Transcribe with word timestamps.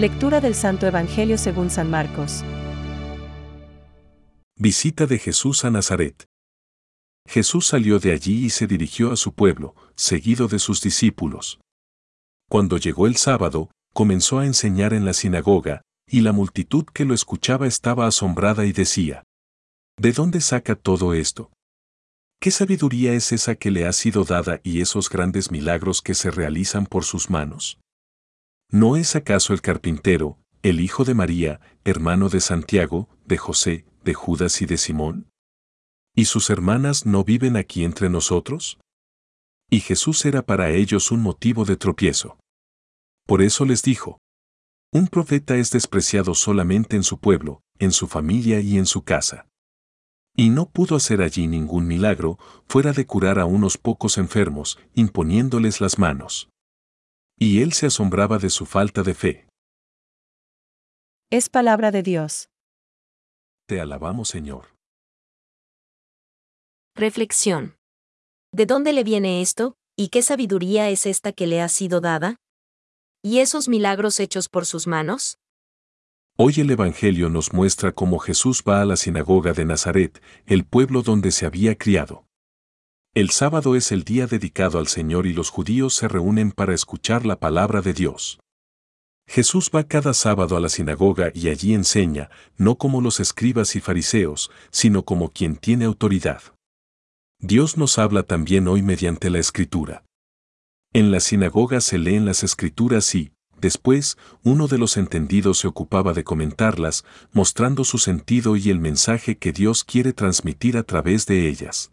Lectura 0.00 0.40
del 0.40 0.54
Santo 0.54 0.86
Evangelio 0.86 1.36
según 1.36 1.68
San 1.68 1.90
Marcos. 1.90 2.42
Visita 4.56 5.04
de 5.04 5.18
Jesús 5.18 5.66
a 5.66 5.70
Nazaret. 5.70 6.24
Jesús 7.28 7.66
salió 7.66 7.98
de 7.98 8.12
allí 8.12 8.46
y 8.46 8.48
se 8.48 8.66
dirigió 8.66 9.12
a 9.12 9.16
su 9.16 9.34
pueblo, 9.34 9.74
seguido 9.96 10.48
de 10.48 10.58
sus 10.58 10.80
discípulos. 10.80 11.60
Cuando 12.48 12.78
llegó 12.78 13.06
el 13.06 13.16
sábado, 13.16 13.70
comenzó 13.92 14.38
a 14.38 14.46
enseñar 14.46 14.94
en 14.94 15.04
la 15.04 15.12
sinagoga, 15.12 15.82
y 16.08 16.22
la 16.22 16.32
multitud 16.32 16.86
que 16.86 17.04
lo 17.04 17.12
escuchaba 17.12 17.66
estaba 17.66 18.06
asombrada 18.06 18.64
y 18.64 18.72
decía, 18.72 19.24
¿De 19.98 20.12
dónde 20.12 20.40
saca 20.40 20.76
todo 20.76 21.12
esto? 21.12 21.52
¿Qué 22.40 22.50
sabiduría 22.50 23.12
es 23.12 23.32
esa 23.32 23.54
que 23.54 23.70
le 23.70 23.84
ha 23.84 23.92
sido 23.92 24.24
dada 24.24 24.62
y 24.64 24.80
esos 24.80 25.10
grandes 25.10 25.50
milagros 25.50 26.00
que 26.00 26.14
se 26.14 26.30
realizan 26.30 26.86
por 26.86 27.04
sus 27.04 27.28
manos? 27.28 27.78
¿No 28.70 28.96
es 28.96 29.16
acaso 29.16 29.52
el 29.52 29.62
carpintero, 29.62 30.38
el 30.62 30.80
hijo 30.80 31.04
de 31.04 31.14
María, 31.14 31.60
hermano 31.84 32.28
de 32.28 32.40
Santiago, 32.40 33.08
de 33.24 33.36
José, 33.36 33.84
de 34.04 34.14
Judas 34.14 34.62
y 34.62 34.66
de 34.66 34.78
Simón? 34.78 35.28
¿Y 36.14 36.26
sus 36.26 36.50
hermanas 36.50 37.06
no 37.06 37.24
viven 37.24 37.56
aquí 37.56 37.84
entre 37.84 38.08
nosotros? 38.10 38.78
Y 39.70 39.80
Jesús 39.80 40.24
era 40.24 40.42
para 40.42 40.70
ellos 40.70 41.10
un 41.10 41.20
motivo 41.20 41.64
de 41.64 41.76
tropiezo. 41.76 42.38
Por 43.26 43.42
eso 43.42 43.64
les 43.64 43.82
dijo, 43.82 44.18
un 44.92 45.08
profeta 45.08 45.56
es 45.56 45.70
despreciado 45.70 46.34
solamente 46.34 46.96
en 46.96 47.04
su 47.04 47.18
pueblo, 47.18 47.62
en 47.78 47.92
su 47.92 48.08
familia 48.08 48.60
y 48.60 48.78
en 48.78 48.86
su 48.86 49.02
casa 49.02 49.46
y 50.36 50.48
no 50.48 50.70
pudo 50.70 50.96
hacer 50.96 51.20
allí 51.20 51.46
ningún 51.46 51.86
milagro 51.86 52.38
fuera 52.66 52.92
de 52.92 53.04
curar 53.04 53.38
a 53.38 53.44
unos 53.44 53.76
pocos 53.76 54.16
enfermos, 54.16 54.78
imponiéndoles 54.94 55.82
las 55.82 55.98
manos. 55.98 56.48
Y 57.42 57.62
él 57.62 57.72
se 57.72 57.86
asombraba 57.86 58.38
de 58.38 58.50
su 58.50 58.66
falta 58.66 59.02
de 59.02 59.14
fe. 59.14 59.46
Es 61.30 61.48
palabra 61.48 61.90
de 61.90 62.02
Dios. 62.02 62.50
Te 63.66 63.80
alabamos, 63.80 64.28
Señor. 64.28 64.76
Reflexión. 66.94 67.76
¿De 68.52 68.66
dónde 68.66 68.92
le 68.92 69.04
viene 69.04 69.40
esto, 69.40 69.74
y 69.96 70.08
qué 70.08 70.20
sabiduría 70.20 70.90
es 70.90 71.06
esta 71.06 71.32
que 71.32 71.46
le 71.46 71.62
ha 71.62 71.70
sido 71.70 72.02
dada? 72.02 72.36
¿Y 73.22 73.38
esos 73.38 73.68
milagros 73.68 74.20
hechos 74.20 74.50
por 74.50 74.66
sus 74.66 74.86
manos? 74.86 75.38
Hoy 76.36 76.54
el 76.58 76.70
Evangelio 76.70 77.30
nos 77.30 77.54
muestra 77.54 77.92
cómo 77.92 78.18
Jesús 78.18 78.62
va 78.68 78.82
a 78.82 78.84
la 78.84 78.96
sinagoga 78.96 79.54
de 79.54 79.64
Nazaret, 79.64 80.22
el 80.44 80.66
pueblo 80.66 81.00
donde 81.00 81.30
se 81.30 81.46
había 81.46 81.74
criado. 81.78 82.26
El 83.12 83.30
sábado 83.30 83.74
es 83.74 83.90
el 83.90 84.04
día 84.04 84.28
dedicado 84.28 84.78
al 84.78 84.86
Señor 84.86 85.26
y 85.26 85.32
los 85.32 85.50
judíos 85.50 85.94
se 85.94 86.06
reúnen 86.06 86.52
para 86.52 86.74
escuchar 86.74 87.26
la 87.26 87.40
palabra 87.40 87.82
de 87.82 87.92
Dios. 87.92 88.38
Jesús 89.26 89.68
va 89.74 89.82
cada 89.82 90.14
sábado 90.14 90.56
a 90.56 90.60
la 90.60 90.68
sinagoga 90.68 91.32
y 91.34 91.48
allí 91.48 91.74
enseña, 91.74 92.30
no 92.56 92.76
como 92.76 93.00
los 93.00 93.18
escribas 93.18 93.74
y 93.74 93.80
fariseos, 93.80 94.52
sino 94.70 95.04
como 95.04 95.32
quien 95.32 95.56
tiene 95.56 95.86
autoridad. 95.86 96.40
Dios 97.40 97.76
nos 97.76 97.98
habla 97.98 98.22
también 98.22 98.68
hoy 98.68 98.82
mediante 98.82 99.28
la 99.28 99.40
escritura. 99.40 100.04
En 100.92 101.10
la 101.10 101.18
sinagoga 101.18 101.80
se 101.80 101.98
leen 101.98 102.24
las 102.26 102.44
escrituras 102.44 103.12
y, 103.16 103.32
Después, 103.60 104.16
uno 104.42 104.68
de 104.68 104.78
los 104.78 104.96
entendidos 104.96 105.58
se 105.58 105.66
ocupaba 105.68 106.14
de 106.14 106.24
comentarlas, 106.24 107.04
mostrando 107.32 107.84
su 107.84 107.98
sentido 107.98 108.56
y 108.56 108.70
el 108.70 108.80
mensaje 108.80 109.36
que 109.36 109.52
Dios 109.52 109.84
quiere 109.84 110.12
transmitir 110.14 110.78
a 110.78 110.82
través 110.82 111.26
de 111.26 111.46
ellas. 111.46 111.90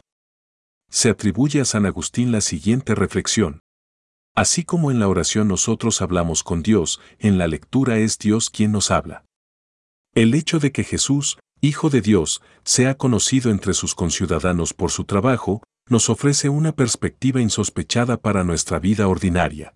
Se 0.90 1.10
atribuye 1.10 1.60
a 1.60 1.64
San 1.64 1.86
Agustín 1.86 2.32
la 2.32 2.40
siguiente 2.40 2.94
reflexión. 2.94 3.60
Así 4.34 4.64
como 4.64 4.90
en 4.90 5.00
la 5.00 5.08
oración 5.08 5.48
nosotros 5.48 6.00
hablamos 6.00 6.42
con 6.42 6.62
Dios, 6.62 7.00
en 7.18 7.38
la 7.38 7.46
lectura 7.48 7.98
es 7.98 8.18
Dios 8.18 8.50
quien 8.50 8.72
nos 8.72 8.90
habla. 8.90 9.24
El 10.14 10.34
hecho 10.34 10.58
de 10.58 10.72
que 10.72 10.84
Jesús, 10.84 11.38
Hijo 11.60 11.90
de 11.90 12.00
Dios, 12.00 12.40
sea 12.62 12.96
conocido 12.96 13.50
entre 13.50 13.74
sus 13.74 13.96
conciudadanos 13.96 14.74
por 14.74 14.92
su 14.92 15.04
trabajo, 15.04 15.62
nos 15.88 16.08
ofrece 16.08 16.48
una 16.48 16.72
perspectiva 16.72 17.40
insospechada 17.40 18.16
para 18.16 18.44
nuestra 18.44 18.78
vida 18.78 19.08
ordinaria. 19.08 19.74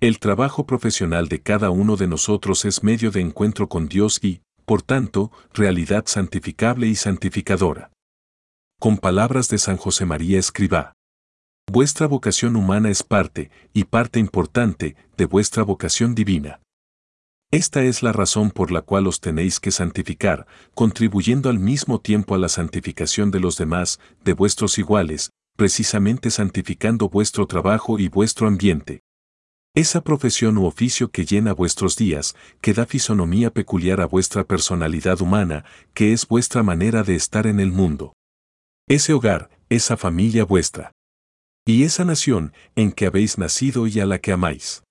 El 0.00 0.20
trabajo 0.20 0.66
profesional 0.66 1.28
de 1.28 1.42
cada 1.42 1.70
uno 1.70 1.96
de 1.96 2.06
nosotros 2.06 2.64
es 2.64 2.84
medio 2.84 3.10
de 3.10 3.20
encuentro 3.20 3.68
con 3.68 3.88
Dios 3.88 4.20
y, 4.22 4.42
por 4.64 4.82
tanto, 4.82 5.32
realidad 5.52 6.04
santificable 6.06 6.86
y 6.86 6.94
santificadora. 6.94 7.90
Con 8.84 8.98
palabras 8.98 9.48
de 9.48 9.56
San 9.56 9.78
José 9.78 10.04
María 10.04 10.38
Escribá. 10.38 10.92
Vuestra 11.72 12.06
vocación 12.06 12.54
humana 12.54 12.90
es 12.90 13.02
parte, 13.02 13.50
y 13.72 13.84
parte 13.84 14.20
importante, 14.20 14.94
de 15.16 15.24
vuestra 15.24 15.62
vocación 15.62 16.14
divina. 16.14 16.60
Esta 17.50 17.82
es 17.82 18.02
la 18.02 18.12
razón 18.12 18.50
por 18.50 18.70
la 18.70 18.82
cual 18.82 19.06
os 19.06 19.20
tenéis 19.20 19.58
que 19.58 19.70
santificar, 19.70 20.46
contribuyendo 20.74 21.48
al 21.48 21.58
mismo 21.58 21.98
tiempo 21.98 22.34
a 22.34 22.38
la 22.38 22.50
santificación 22.50 23.30
de 23.30 23.40
los 23.40 23.56
demás, 23.56 24.00
de 24.22 24.34
vuestros 24.34 24.76
iguales, 24.76 25.30
precisamente 25.56 26.30
santificando 26.30 27.08
vuestro 27.08 27.46
trabajo 27.46 27.98
y 27.98 28.08
vuestro 28.08 28.48
ambiente, 28.48 29.00
esa 29.74 30.02
profesión 30.02 30.58
u 30.58 30.66
oficio 30.66 31.10
que 31.10 31.24
llena 31.24 31.54
vuestros 31.54 31.96
días, 31.96 32.36
que 32.60 32.74
da 32.74 32.84
fisonomía 32.84 33.50
peculiar 33.50 34.02
a 34.02 34.06
vuestra 34.06 34.44
personalidad 34.44 35.22
humana, 35.22 35.64
que 35.94 36.12
es 36.12 36.28
vuestra 36.28 36.62
manera 36.62 37.02
de 37.02 37.14
estar 37.14 37.46
en 37.46 37.60
el 37.60 37.72
mundo. 37.72 38.12
Ese 38.86 39.14
hogar, 39.14 39.48
esa 39.70 39.96
familia 39.96 40.44
vuestra. 40.44 40.92
Y 41.66 41.84
esa 41.84 42.04
nación 42.04 42.52
en 42.76 42.92
que 42.92 43.06
habéis 43.06 43.38
nacido 43.38 43.86
y 43.86 43.98
a 43.98 44.04
la 44.04 44.18
que 44.18 44.30
amáis. 44.30 44.82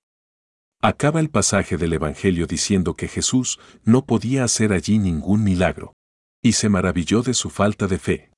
Acaba 0.82 1.20
el 1.20 1.30
pasaje 1.30 1.78
del 1.78 1.94
Evangelio 1.94 2.48
diciendo 2.48 2.96
que 2.96 3.08
Jesús 3.08 3.60
no 3.84 4.06
podía 4.06 4.44
hacer 4.44 4.74
allí 4.74 4.98
ningún 4.98 5.44
milagro. 5.44 5.94
Y 6.42 6.54
se 6.54 6.70
maravilló 6.70 7.22
de 7.22 7.36
su 7.36 7.52
falta 7.52 7.86
de 7.86 8.00
fe. 8.00 8.32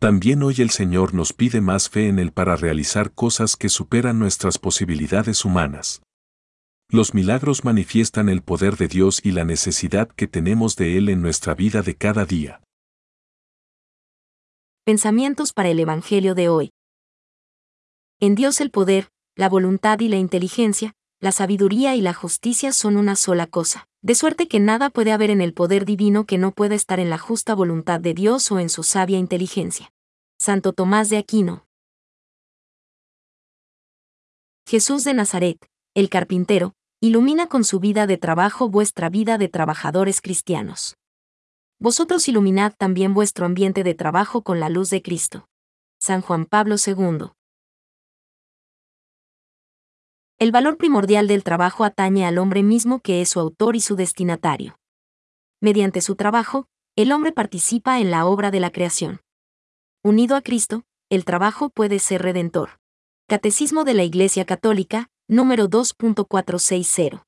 También 0.00 0.42
hoy 0.42 0.56
el 0.58 0.70
Señor 0.70 1.12
nos 1.12 1.34
pide 1.34 1.60
más 1.60 1.90
fe 1.90 2.08
en 2.08 2.18
Él 2.18 2.32
para 2.32 2.56
realizar 2.56 3.12
cosas 3.12 3.56
que 3.56 3.68
superan 3.68 4.18
nuestras 4.18 4.58
posibilidades 4.58 5.44
humanas. 5.44 6.02
Los 6.88 7.12
milagros 7.12 7.64
manifiestan 7.64 8.30
el 8.30 8.42
poder 8.42 8.76
de 8.78 8.88
Dios 8.88 9.20
y 9.22 9.32
la 9.32 9.44
necesidad 9.44 10.08
que 10.08 10.26
tenemos 10.26 10.76
de 10.76 10.96
Él 10.96 11.10
en 11.10 11.20
nuestra 11.20 11.54
vida 11.54 11.82
de 11.82 11.94
cada 11.94 12.24
día. 12.24 12.62
Pensamientos 14.84 15.52
para 15.52 15.68
el 15.68 15.78
Evangelio 15.78 16.34
de 16.34 16.48
hoy. 16.48 16.72
En 18.18 18.34
Dios 18.34 18.60
el 18.60 18.72
poder, 18.72 19.10
la 19.36 19.48
voluntad 19.48 20.00
y 20.00 20.08
la 20.08 20.16
inteligencia, 20.16 20.92
la 21.20 21.30
sabiduría 21.30 21.94
y 21.94 22.00
la 22.00 22.12
justicia 22.12 22.72
son 22.72 22.96
una 22.96 23.14
sola 23.14 23.46
cosa, 23.46 23.86
de 24.00 24.16
suerte 24.16 24.48
que 24.48 24.58
nada 24.58 24.90
puede 24.90 25.12
haber 25.12 25.30
en 25.30 25.40
el 25.40 25.54
poder 25.54 25.84
divino 25.84 26.26
que 26.26 26.36
no 26.36 26.50
pueda 26.50 26.74
estar 26.74 26.98
en 26.98 27.10
la 27.10 27.18
justa 27.18 27.54
voluntad 27.54 28.00
de 28.00 28.12
Dios 28.12 28.50
o 28.50 28.58
en 28.58 28.68
su 28.68 28.82
sabia 28.82 29.18
inteligencia. 29.18 29.92
Santo 30.36 30.72
Tomás 30.72 31.10
de 31.10 31.18
Aquino. 31.18 31.64
Jesús 34.66 35.04
de 35.04 35.14
Nazaret, 35.14 35.64
el 35.94 36.08
carpintero, 36.08 36.72
ilumina 37.00 37.46
con 37.46 37.62
su 37.62 37.78
vida 37.78 38.08
de 38.08 38.18
trabajo 38.18 38.68
vuestra 38.68 39.10
vida 39.10 39.38
de 39.38 39.46
trabajadores 39.46 40.20
cristianos. 40.20 40.96
Vosotros 41.82 42.28
iluminad 42.28 42.74
también 42.78 43.12
vuestro 43.12 43.44
ambiente 43.44 43.82
de 43.82 43.96
trabajo 43.96 44.42
con 44.42 44.60
la 44.60 44.68
luz 44.68 44.88
de 44.90 45.02
Cristo. 45.02 45.48
San 46.00 46.20
Juan 46.20 46.46
Pablo 46.46 46.76
II. 46.76 47.32
El 50.38 50.52
valor 50.52 50.76
primordial 50.76 51.26
del 51.26 51.42
trabajo 51.42 51.82
atañe 51.82 52.24
al 52.24 52.38
hombre 52.38 52.62
mismo 52.62 53.00
que 53.00 53.20
es 53.20 53.30
su 53.30 53.40
autor 53.40 53.74
y 53.74 53.80
su 53.80 53.96
destinatario. 53.96 54.78
Mediante 55.60 56.02
su 56.02 56.14
trabajo, 56.14 56.68
el 56.94 57.10
hombre 57.10 57.32
participa 57.32 57.98
en 57.98 58.12
la 58.12 58.26
obra 58.26 58.52
de 58.52 58.60
la 58.60 58.70
creación. 58.70 59.20
Unido 60.04 60.36
a 60.36 60.42
Cristo, 60.42 60.84
el 61.10 61.24
trabajo 61.24 61.68
puede 61.68 61.98
ser 61.98 62.22
redentor. 62.22 62.78
Catecismo 63.26 63.82
de 63.82 63.94
la 63.94 64.04
Iglesia 64.04 64.44
Católica, 64.44 65.10
número 65.26 65.68
2.460. 65.68 67.24